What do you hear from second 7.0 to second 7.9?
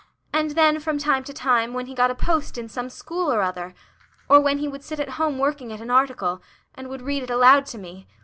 read it aloud to